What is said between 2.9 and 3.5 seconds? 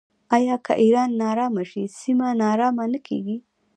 نه کیږي؟